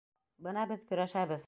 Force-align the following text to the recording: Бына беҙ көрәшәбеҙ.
Бына 0.47 0.63
беҙ 0.73 0.85
көрәшәбеҙ. 0.93 1.39